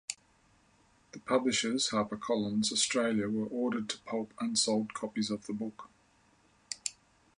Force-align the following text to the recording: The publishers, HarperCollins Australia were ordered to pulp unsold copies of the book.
The 1.11 1.19
publishers, 1.19 1.91
HarperCollins 1.91 2.71
Australia 2.71 3.29
were 3.29 3.45
ordered 3.45 3.87
to 3.89 3.99
pulp 3.99 4.33
unsold 4.39 4.95
copies 4.95 5.29
of 5.29 5.45
the 5.45 5.53
book. 5.53 5.91